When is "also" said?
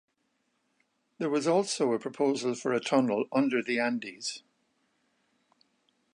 1.45-1.93